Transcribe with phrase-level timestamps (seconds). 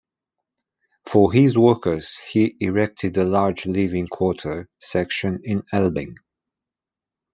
[1.05, 6.15] For his workers he erected a large living quarter section in Elbing.